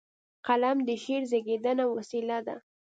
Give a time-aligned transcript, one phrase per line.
[0.47, 2.55] قلم د شعر زیږنده وسیله ده.